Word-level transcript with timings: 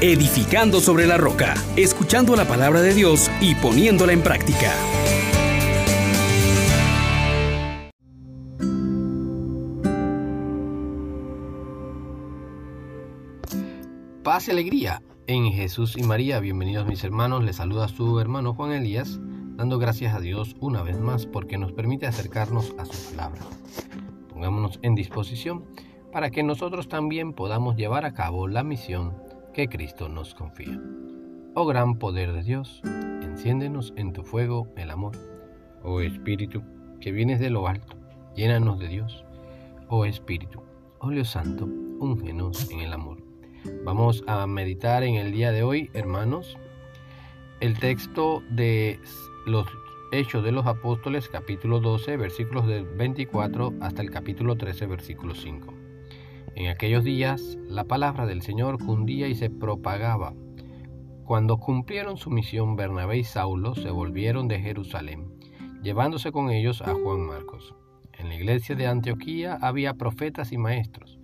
edificando 0.00 0.78
sobre 0.80 1.08
la 1.08 1.16
roca, 1.16 1.54
escuchando 1.76 2.36
la 2.36 2.44
palabra 2.44 2.82
de 2.82 2.94
Dios 2.94 3.28
y 3.40 3.56
poniéndola 3.56 4.12
en 4.12 4.22
práctica. 4.22 4.72
Paz 14.22 14.46
y 14.46 14.50
alegría 14.52 15.02
en 15.26 15.50
Jesús 15.50 15.96
y 15.96 16.04
María. 16.04 16.38
Bienvenidos 16.38 16.86
mis 16.86 17.02
hermanos. 17.02 17.42
Les 17.42 17.56
saluda 17.56 17.88
su 17.88 18.20
hermano 18.20 18.54
Juan 18.54 18.70
Elías, 18.70 19.18
dando 19.56 19.78
gracias 19.78 20.14
a 20.14 20.20
Dios 20.20 20.54
una 20.60 20.82
vez 20.82 21.00
más 21.00 21.26
porque 21.26 21.58
nos 21.58 21.72
permite 21.72 22.06
acercarnos 22.06 22.72
a 22.78 22.84
su 22.84 23.10
palabra. 23.10 23.40
Pongámonos 24.28 24.78
en 24.82 24.94
disposición 24.94 25.64
para 26.12 26.30
que 26.30 26.44
nosotros 26.44 26.88
también 26.88 27.32
podamos 27.32 27.74
llevar 27.74 28.04
a 28.04 28.14
cabo 28.14 28.46
la 28.46 28.62
misión 28.62 29.27
que 29.52 29.68
Cristo 29.68 30.08
nos 30.08 30.34
confía. 30.34 30.80
Oh 31.54 31.66
gran 31.66 31.98
poder 31.98 32.32
de 32.32 32.42
Dios, 32.42 32.80
enciéndenos 33.22 33.92
en 33.96 34.12
tu 34.12 34.22
fuego 34.22 34.68
el 34.76 34.90
amor. 34.90 35.16
Oh 35.82 36.00
Espíritu, 36.00 36.62
que 37.00 37.12
vienes 37.12 37.40
de 37.40 37.50
lo 37.50 37.66
alto, 37.66 37.96
llénanos 38.34 38.78
de 38.78 38.88
Dios. 38.88 39.24
Oh 39.88 40.04
Espíritu, 40.04 40.62
óleo 41.00 41.24
santo, 41.24 41.64
úngenos 41.98 42.70
en 42.70 42.80
el 42.80 42.92
amor. 42.92 43.18
Vamos 43.84 44.22
a 44.26 44.46
meditar 44.46 45.02
en 45.02 45.16
el 45.16 45.32
día 45.32 45.50
de 45.52 45.62
hoy, 45.62 45.90
hermanos, 45.94 46.56
el 47.60 47.78
texto 47.78 48.42
de 48.50 49.00
los 49.46 49.66
Hechos 50.10 50.42
de 50.42 50.52
los 50.52 50.66
Apóstoles, 50.66 51.28
capítulo 51.28 51.80
12, 51.80 52.16
versículos 52.16 52.66
del 52.66 52.84
24 52.86 53.74
hasta 53.80 54.00
el 54.00 54.10
capítulo 54.10 54.56
13, 54.56 54.86
versículo 54.86 55.34
5. 55.34 55.77
En 56.58 56.66
aquellos 56.66 57.04
días 57.04 57.56
la 57.68 57.84
palabra 57.84 58.26
del 58.26 58.42
Señor 58.42 58.84
cundía 58.84 59.28
y 59.28 59.36
se 59.36 59.48
propagaba. 59.48 60.34
Cuando 61.24 61.58
cumplieron 61.58 62.16
su 62.16 62.30
misión, 62.30 62.74
Bernabé 62.74 63.18
y 63.18 63.22
Saulo 63.22 63.76
se 63.76 63.92
volvieron 63.92 64.48
de 64.48 64.58
Jerusalén, 64.58 65.38
llevándose 65.84 66.32
con 66.32 66.50
ellos 66.50 66.82
a 66.82 66.94
Juan 66.94 67.20
Marcos. 67.20 67.76
En 68.12 68.28
la 68.28 68.34
iglesia 68.34 68.74
de 68.74 68.88
Antioquía 68.88 69.56
había 69.62 69.94
profetas 69.94 70.50
y 70.50 70.58
maestros. 70.58 71.20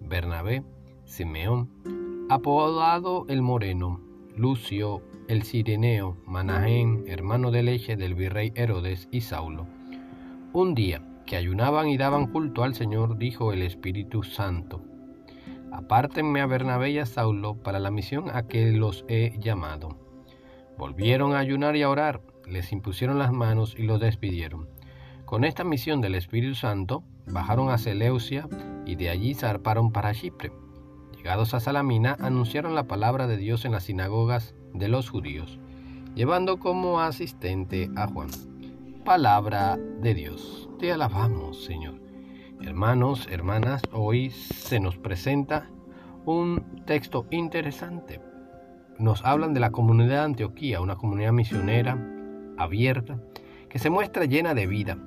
Bernabé, 0.00 0.64
Simeón, 1.04 2.26
apodado 2.28 3.24
el 3.28 3.40
Moreno, 3.40 4.00
Lucio, 4.36 5.00
el 5.28 5.44
Sireneo, 5.44 6.16
Manahem, 6.26 7.04
hermano 7.06 7.52
de 7.52 7.62
leche 7.62 7.94
del 7.94 8.16
virrey 8.16 8.50
Herodes 8.56 9.06
y 9.12 9.20
Saulo. 9.20 9.68
Un 10.52 10.74
día, 10.74 11.06
que 11.26 11.36
ayunaban 11.36 11.88
y 11.88 11.96
daban 11.96 12.26
culto 12.26 12.64
al 12.64 12.74
Señor, 12.74 13.18
dijo 13.18 13.52
el 13.52 13.62
Espíritu 13.62 14.22
Santo, 14.22 14.82
apártenme 15.72 16.40
a 16.40 16.46
Bernabé 16.46 16.90
y 16.90 16.98
a 16.98 17.06
Saulo 17.06 17.56
para 17.56 17.80
la 17.80 17.90
misión 17.90 18.30
a 18.32 18.46
que 18.46 18.72
los 18.72 19.04
he 19.08 19.38
llamado. 19.38 19.96
Volvieron 20.76 21.34
a 21.34 21.38
ayunar 21.38 21.76
y 21.76 21.82
a 21.82 21.90
orar, 21.90 22.20
les 22.46 22.72
impusieron 22.72 23.18
las 23.18 23.32
manos 23.32 23.74
y 23.78 23.82
los 23.82 24.00
despidieron. 24.00 24.68
Con 25.24 25.44
esta 25.44 25.64
misión 25.64 26.00
del 26.00 26.14
Espíritu 26.14 26.54
Santo, 26.54 27.04
bajaron 27.26 27.70
a 27.70 27.78
Seleucia 27.78 28.48
y 28.84 28.96
de 28.96 29.08
allí 29.08 29.34
zarparon 29.34 29.92
para 29.92 30.14
Chipre. 30.14 30.52
Llegados 31.16 31.54
a 31.54 31.60
Salamina, 31.60 32.16
anunciaron 32.20 32.74
la 32.74 32.86
palabra 32.86 33.26
de 33.26 33.36
Dios 33.36 33.64
en 33.64 33.72
las 33.72 33.84
sinagogas 33.84 34.54
de 34.74 34.88
los 34.88 35.08
judíos, 35.08 35.58
llevando 36.14 36.58
como 36.58 37.00
asistente 37.00 37.90
a 37.96 38.08
Juan. 38.08 38.28
Palabra 39.04 39.76
de 40.00 40.14
Dios. 40.14 40.70
Te 40.78 40.92
alabamos, 40.92 41.64
Señor. 41.64 42.00
Hermanos, 42.60 43.26
hermanas, 43.28 43.82
hoy 43.90 44.30
se 44.30 44.78
nos 44.78 44.96
presenta 44.96 45.68
un 46.24 46.84
texto 46.86 47.26
interesante. 47.32 48.20
Nos 49.00 49.24
hablan 49.24 49.54
de 49.54 49.60
la 49.60 49.72
comunidad 49.72 50.18
de 50.18 50.18
Antioquía, 50.18 50.80
una 50.80 50.94
comunidad 50.94 51.32
misionera, 51.32 51.98
abierta, 52.56 53.18
que 53.68 53.80
se 53.80 53.90
muestra 53.90 54.26
llena 54.26 54.54
de 54.54 54.68
vida. 54.68 54.98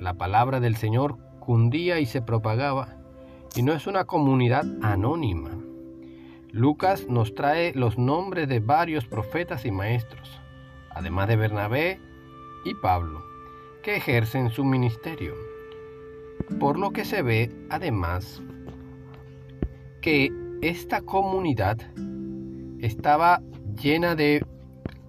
La 0.00 0.14
palabra 0.14 0.58
del 0.58 0.76
Señor 0.76 1.18
cundía 1.38 2.00
y 2.00 2.06
se 2.06 2.22
propagaba, 2.22 2.96
y 3.54 3.62
no 3.62 3.74
es 3.74 3.86
una 3.86 4.06
comunidad 4.06 4.64
anónima. 4.80 5.50
Lucas 6.52 7.06
nos 7.06 7.34
trae 7.34 7.74
los 7.74 7.98
nombres 7.98 8.48
de 8.48 8.60
varios 8.60 9.04
profetas 9.04 9.66
y 9.66 9.70
maestros, 9.70 10.40
además 10.88 11.28
de 11.28 11.36
Bernabé 11.36 12.00
y 12.64 12.74
Pablo 12.76 13.31
que 13.82 13.96
ejercen 13.96 14.50
su 14.50 14.64
ministerio. 14.64 15.34
Por 16.58 16.78
lo 16.78 16.90
que 16.90 17.04
se 17.04 17.22
ve, 17.22 17.50
además, 17.68 18.40
que 20.00 20.32
esta 20.62 21.02
comunidad 21.02 21.78
estaba 22.80 23.42
llena 23.80 24.14
de 24.14 24.46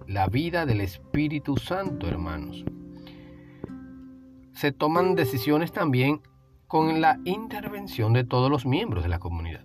la 0.06 0.26
vida 0.26 0.66
del 0.66 0.80
Espíritu 0.80 1.56
Santo, 1.56 2.08
hermanos. 2.08 2.64
Se 4.52 4.72
toman 4.72 5.14
decisiones 5.14 5.72
también 5.72 6.20
con 6.66 7.00
la 7.00 7.18
intervención 7.24 8.12
de 8.12 8.24
todos 8.24 8.50
los 8.50 8.66
miembros 8.66 9.02
de 9.02 9.08
la 9.08 9.18
comunidad. 9.18 9.64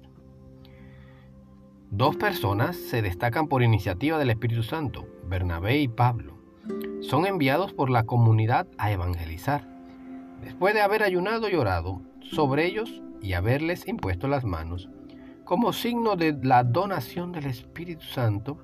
Dos 1.92 2.16
personas 2.16 2.76
se 2.76 3.02
destacan 3.02 3.48
por 3.48 3.64
iniciativa 3.64 4.20
del 4.20 4.30
Espíritu 4.30 4.62
Santo, 4.62 5.08
Bernabé 5.28 5.80
y 5.80 5.88
Pablo 5.88 6.39
son 7.02 7.26
enviados 7.26 7.74
por 7.74 7.90
la 7.90 8.04
comunidad 8.04 8.68
a 8.78 8.92
evangelizar. 8.92 9.68
Después 10.42 10.74
de 10.74 10.82
haber 10.82 11.04
ayunado 11.04 11.50
y 11.50 11.56
orado 11.56 12.02
sobre 12.22 12.66
ellos 12.66 13.02
y 13.22 13.34
haberles 13.34 13.88
impuesto 13.88 14.28
las 14.28 14.46
manos, 14.46 14.90
como 15.44 15.74
signo 15.74 16.16
de 16.16 16.38
la 16.42 16.64
donación 16.64 17.32
del 17.32 17.46
Espíritu 17.46 18.06
Santo, 18.06 18.58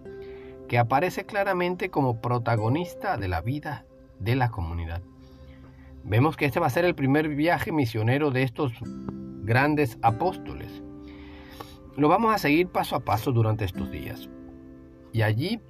que 0.67 0.77
aparece 0.77 1.25
claramente 1.25 1.89
como 1.89 2.21
protagonista 2.21 3.17
de 3.17 3.27
la 3.27 3.41
vida 3.41 3.85
de 4.19 4.35
la 4.35 4.49
comunidad. 4.49 5.01
Vemos 6.03 6.37
que 6.37 6.45
este 6.45 6.59
va 6.59 6.67
a 6.67 6.71
ser 6.71 6.85
el 6.85 6.95
primer 6.95 7.29
viaje 7.29 7.71
misionero 7.71 8.29
de 8.31 8.43
estos 8.43 8.73
grandes 9.43 9.97
apóstoles. 10.01 10.83
Lo 11.97 12.09
vamos 12.09 12.33
a 12.33 12.37
seguir 12.37 12.67
paso 12.67 12.95
a 12.95 12.99
paso 12.99 13.31
durante 13.31 13.65
estos 13.65 13.89
días. 13.89 14.29
Y 15.13 15.21
allí 15.21 15.61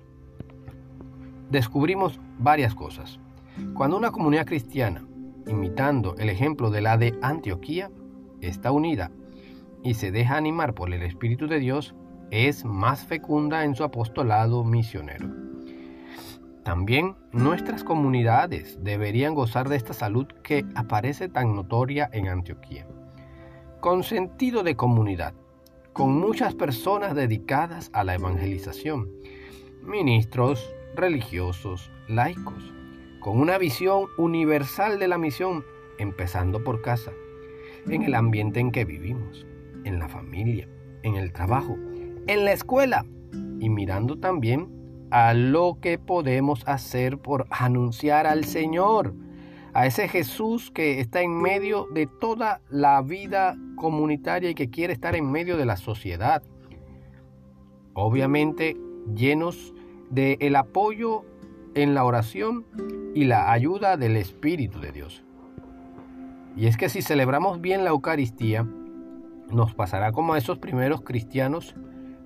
descubrimos 1.50 2.19
varias 2.39 2.75
cosas. 2.75 3.19
Cuando 3.73 3.97
una 3.97 4.11
comunidad 4.11 4.45
cristiana, 4.45 5.06
imitando 5.47 6.16
el 6.17 6.29
ejemplo 6.29 6.69
de 6.69 6.81
la 6.81 6.97
de 6.97 7.17
Antioquía, 7.22 7.89
está 8.41 8.72
unida 8.72 9.11
y 9.83 9.94
se 9.94 10.11
deja 10.11 10.38
animar 10.38 10.73
por 10.73 10.94
el 10.94 11.03
Espíritu 11.03 11.47
de 11.47 11.59
Dios, 11.59 11.95
es 12.31 12.66
más 12.66 13.06
fecunda 13.06 13.63
en 13.63 13.75
su 13.75 13.83
apostolado 13.83 14.63
misionero. 14.63 15.29
También 16.63 17.16
nuestras 17.31 17.83
comunidades 17.83 18.83
deberían 18.83 19.35
gozar 19.35 19.69
de 19.69 19.75
esta 19.75 19.94
salud 19.94 20.25
que 20.44 20.66
aparece 20.73 21.29
tan 21.29 21.56
notoria 21.56 22.09
en 22.12 22.27
Antioquía. 22.27 22.88
Con 23.81 24.03
sentido 24.03 24.63
de 24.63 24.75
comunidad, 24.75 25.35
con 25.94 26.19
muchas 26.19 26.56
personas 26.56 27.13
dedicadas 27.13 27.91
a 27.94 28.03
la 28.03 28.16
evangelización, 28.16 29.12
ministros, 29.83 30.73
religiosos, 30.95 31.91
laicos, 32.07 32.73
con 33.19 33.39
una 33.39 33.57
visión 33.57 34.06
universal 34.17 35.00
de 35.00 35.07
la 35.07 35.17
misión, 35.17 35.66
empezando 35.97 36.63
por 36.63 36.81
casa, 36.81 37.11
en 37.88 38.03
el 38.03 38.16
ambiente 38.16 38.59
en 38.59 38.72
que 38.72 38.85
vivimos, 38.85 39.45
en 39.83 40.00
la 40.00 40.09
familia, 40.09 40.67
en 41.03 41.16
el 41.16 41.31
trabajo, 41.31 41.78
en 42.28 42.45
la 42.45 42.51
escuela 42.51 43.06
y 43.59 43.69
mirando 43.69 44.17
también 44.17 44.69
a 45.11 45.33
lo 45.33 45.78
que 45.81 45.97
podemos 45.97 46.67
hacer 46.67 47.17
por 47.17 47.47
anunciar 47.50 48.27
al 48.27 48.44
Señor, 48.44 49.13
a 49.73 49.85
ese 49.85 50.07
Jesús 50.07 50.72
que 50.72 51.00
está 51.00 51.22
en 51.22 51.41
medio 51.41 51.88
de 51.94 52.07
toda 52.07 52.62
la 52.69 53.01
vida 53.01 53.57
comunitaria 53.75 54.50
y 54.50 54.56
que 54.56 54.69
quiere 54.69 54.94
estar 54.94 55.16
en 55.16 55.31
medio 55.31 55.57
de 55.57 55.66
la 55.66 55.77
sociedad. 55.77 56.44
Obviamente 57.94 58.77
llenos 59.13 59.74
de 60.10 60.38
el 60.42 60.56
apoyo 60.56 61.24
en 61.74 61.94
la 61.94 62.06
oración 62.06 62.66
y 63.13 63.25
la 63.25 63.52
ayuda 63.52 63.98
del 63.98 64.18
Espíritu 64.18 64.80
de 64.80 64.92
Dios. 64.92 65.24
Y 66.56 66.68
es 66.68 66.78
que 66.78 66.90
si 66.90 67.02
celebramos 67.02 67.60
bien 67.60 67.84
la 67.84 67.90
Eucaristía, 67.90 68.66
nos 69.52 69.74
pasará 69.74 70.12
como 70.12 70.34
a 70.34 70.38
esos 70.38 70.57
primeros 70.57 71.02
cristianos, 71.02 71.75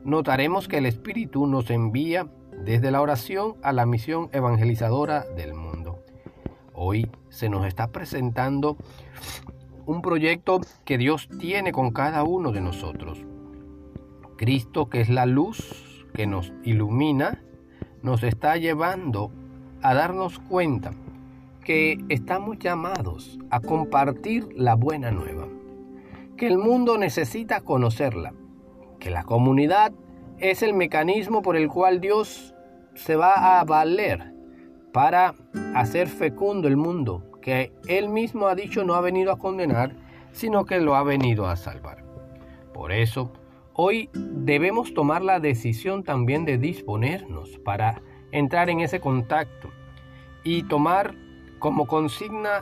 notaremos 0.04 0.68
que 0.68 0.78
el 0.78 0.86
Espíritu 0.86 1.48
nos 1.48 1.70
envía 1.70 2.28
desde 2.64 2.92
la 2.92 3.02
oración 3.02 3.56
a 3.64 3.74
la 3.74 3.86
misión 3.86 4.30
evangelizadora 4.32 5.26
del 5.36 5.54
mundo. 5.54 6.04
Hoy 6.74 7.10
se 7.30 7.50
nos 7.50 7.66
está 7.66 7.88
presentando 7.88 8.78
un 9.86 10.02
proyecto 10.02 10.62
que 10.86 10.98
Dios 10.98 11.28
tiene 11.40 11.72
con 11.72 11.92
cada 11.92 12.24
uno 12.24 12.52
de 12.52 12.62
nosotros. 12.62 13.20
Cristo, 14.38 14.90
que 14.90 15.02
es 15.02 15.10
la 15.10 15.26
luz 15.26 16.06
que 16.14 16.28
nos 16.28 16.54
ilumina, 16.64 17.42
nos 18.02 18.24
está 18.24 18.58
llevando 18.58 19.32
a 19.82 19.94
darnos 19.94 20.40
cuenta 20.40 20.92
que 21.64 21.98
estamos 22.10 22.58
llamados 22.60 23.40
a 23.50 23.60
compartir 23.60 24.48
la 24.56 24.76
buena 24.76 25.12
nueva, 25.12 25.48
que 26.38 26.48
el 26.48 26.58
mundo 26.58 26.98
necesita 26.98 27.62
conocerla, 27.62 28.34
que 29.00 29.10
la 29.10 29.24
comunidad 29.24 29.92
es 30.40 30.64
el 30.64 30.74
mecanismo 30.74 31.42
por 31.42 31.56
el 31.56 31.68
cual 31.68 32.02
Dios 32.02 32.56
se 32.96 33.16
va 33.16 33.60
a 33.60 33.64
valer 33.64 34.34
para 34.92 35.36
hacer 35.76 36.08
fecundo 36.08 36.68
el 36.68 36.78
mundo, 36.78 37.24
que 37.42 37.72
Él 37.88 38.10
mismo 38.10 38.48
ha 38.48 38.56
dicho 38.56 38.84
no 38.84 38.96
ha 38.96 39.02
venido 39.02 39.32
a 39.32 39.38
condenar, 39.38 39.96
sino 40.32 40.66
que 40.66 40.80
lo 40.80 40.96
ha 40.96 41.04
venido 41.04 41.48
a 41.48 41.56
salvar. 41.56 42.04
Por 42.74 42.92
eso, 42.92 43.32
hoy 43.82 44.10
debemos 44.14 44.94
tomar 44.94 45.22
la 45.22 45.40
decisión 45.40 46.04
también 46.04 46.44
de 46.44 46.58
disponernos 46.58 47.60
para 47.60 48.02
entrar 48.34 48.70
en 48.70 48.82
ese 48.82 49.00
contacto 49.00 49.70
y 50.44 50.64
tomar 50.64 51.16
como 51.60 51.88
consigna 51.88 52.62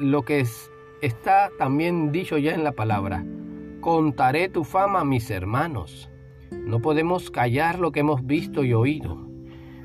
lo 0.00 0.24
que 0.24 0.44
está 1.02 1.50
también 1.56 2.10
dicho 2.10 2.36
ya 2.36 2.52
en 2.52 2.64
la 2.64 2.72
palabra. 2.72 3.24
Contaré 3.80 4.48
tu 4.48 4.64
fama 4.64 5.02
a 5.02 5.04
mis 5.04 5.30
hermanos. 5.30 6.10
No 6.50 6.80
podemos 6.80 7.30
callar 7.30 7.78
lo 7.78 7.92
que 7.92 8.00
hemos 8.00 8.26
visto 8.26 8.64
y 8.64 8.74
oído, 8.74 9.24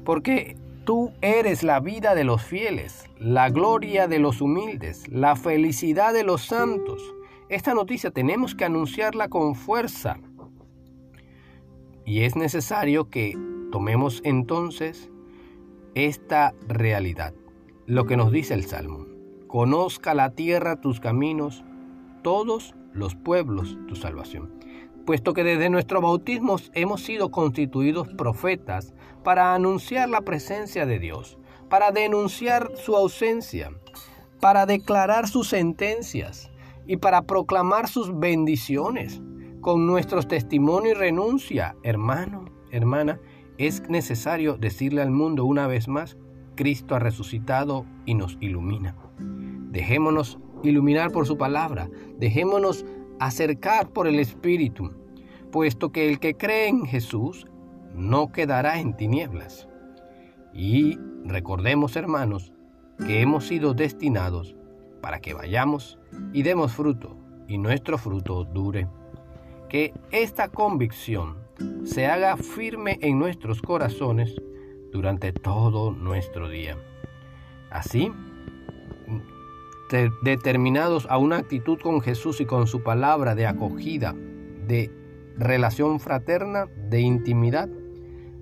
porque 0.04 0.58
tú 0.84 1.12
eres 1.22 1.62
la 1.62 1.80
vida 1.80 2.16
de 2.16 2.24
los 2.24 2.42
fieles, 2.42 3.08
la 3.20 3.52
gloria 3.52 4.08
de 4.08 4.18
los 4.18 4.42
humildes, 4.42 5.08
la 5.10 5.36
felicidad 5.36 6.12
de 6.12 6.24
los 6.24 6.42
santos. 6.42 7.04
Esta 7.50 7.76
noticia 7.76 8.10
tenemos 8.10 8.56
que 8.56 8.66
anunciarla 8.66 9.28
con 9.28 9.54
fuerza. 9.54 10.18
Y 12.12 12.26
es 12.26 12.36
necesario 12.36 13.10
que 13.10 13.38
tomemos 13.72 14.20
entonces 14.26 15.10
esta 15.96 16.54
realidad, 16.68 17.34
lo 17.86 18.06
que 18.06 18.18
nos 18.18 18.34
dice 18.34 18.54
el 18.54 18.66
Salmo. 18.66 19.06
Conozca 19.48 20.14
la 20.14 20.32
tierra 20.32 20.82
tus 20.82 21.00
caminos, 21.00 21.64
todos 22.22 22.76
los 22.92 23.16
pueblos 23.16 23.78
tu 23.88 23.96
salvación. 23.96 24.52
Puesto 25.06 25.32
que 25.32 25.46
desde 25.46 25.70
nuestro 25.70 26.02
bautismo 26.02 26.58
hemos 26.74 27.02
sido 27.02 27.32
constituidos 27.32 28.10
profetas 28.10 28.94
para 29.24 29.56
anunciar 29.56 30.10
la 30.10 30.20
presencia 30.20 30.86
de 30.86 31.00
Dios, 31.00 31.38
para 31.70 31.92
denunciar 31.92 32.72
su 32.76 32.98
ausencia, 32.98 33.72
para 34.42 34.66
declarar 34.66 35.30
sus 35.30 35.48
sentencias 35.48 36.52
y 36.86 36.98
para 36.98 37.22
proclamar 37.22 37.88
sus 37.88 38.20
bendiciones. 38.20 39.22
Con 39.62 39.86
nuestros 39.86 40.28
testimonio 40.28 40.92
y 40.92 40.94
renuncia, 40.96 41.76
hermano, 41.84 42.46
hermana, 42.72 43.20
es 43.60 43.88
necesario 43.90 44.58
decirle 44.58 45.04
al 45.04 45.12
mundo 45.12 45.46
una 45.46 45.68
vez 45.68 45.88
más, 45.88 46.18
Cristo 46.56 46.96
ha 46.96 47.00
resucitado 47.00 47.86
y 48.08 48.16
nos 48.16 48.40
ilumina. 48.40 48.96
Dejémonos 49.70 50.40
iluminar 50.64 51.12
por 51.12 51.28
su 51.28 51.38
palabra, 51.38 51.92
dejémonos 52.18 52.86
acercar 53.20 53.90
por 53.90 54.08
el 54.08 54.20
Espíritu, 54.20 54.94
puesto 55.52 55.92
que 55.92 56.10
el 56.10 56.20
que 56.20 56.36
cree 56.36 56.68
en 56.68 56.88
Jesús 56.88 57.46
no 57.94 58.32
quedará 58.32 58.80
en 58.80 58.98
tinieblas. 58.98 59.68
Y 60.56 60.98
recordemos, 61.24 61.96
hermanos, 61.96 62.52
que 63.06 63.22
hemos 63.22 63.46
sido 63.46 63.76
destinados 63.76 64.56
para 65.02 65.20
que 65.20 65.36
vayamos 65.36 66.00
y 66.34 66.42
demos 66.42 66.74
fruto, 66.74 67.16
y 67.48 67.60
nuestro 67.60 68.00
fruto 68.00 68.44
dure. 68.44 68.88
Que 69.72 69.94
esta 70.12 70.50
convicción 70.50 71.38
se 71.86 72.06
haga 72.06 72.36
firme 72.36 73.00
en 73.02 73.18
nuestros 73.18 73.62
corazones 73.62 74.36
durante 74.92 75.32
todo 75.32 75.94
nuestro 75.94 76.50
día. 76.50 76.76
Así, 77.70 78.12
determinados 80.24 81.08
a 81.10 81.18
una 81.18 81.38
actitud 81.38 81.80
con 81.80 82.02
Jesús 82.02 82.42
y 82.42 82.46
con 82.46 82.68
su 82.68 82.84
palabra 82.84 83.34
de 83.34 83.48
acogida, 83.48 84.14
de 84.68 84.92
relación 85.38 86.02
fraterna, 86.02 86.66
de 86.90 87.00
intimidad, 87.00 87.70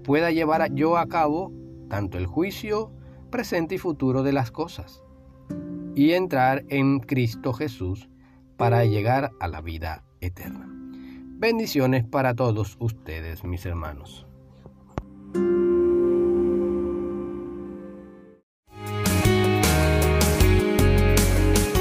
pueda 0.03 0.31
llevar 0.31 0.73
yo 0.73 0.97
a 0.97 1.05
cabo 1.05 1.51
tanto 1.89 2.17
el 2.17 2.25
juicio 2.25 2.91
presente 3.29 3.75
y 3.75 3.77
futuro 3.77 4.23
de 4.23 4.33
las 4.33 4.49
cosas 4.49 5.03
y 5.93 6.13
entrar 6.13 6.65
en 6.69 7.01
Cristo 7.01 7.53
Jesús 7.53 8.09
para 8.57 8.83
llegar 8.85 9.29
a 9.39 9.47
la 9.47 9.61
vida 9.61 10.05
eterna. 10.21 10.78
Bendiciones 11.39 12.03
para 12.03 12.35
todos 12.35 12.75
ustedes, 12.81 13.45
mis 13.45 13.65
hermanos. 13.65 14.27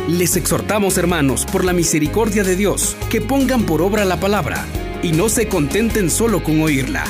Les 0.07 0.37
exhortamos, 0.37 0.97
hermanos, 0.97 1.45
por 1.45 1.65
la 1.65 1.73
misericordia 1.73 2.45
de 2.45 2.55
Dios, 2.55 2.97
que 3.11 3.21
pongan 3.21 3.67
por 3.67 3.83
obra 3.83 4.05
la 4.05 4.21
palabra 4.21 4.65
y 5.03 5.11
no 5.11 5.29
se 5.29 5.49
contenten 5.49 6.09
solo 6.09 6.45
con 6.45 6.61
oírla. 6.61 7.05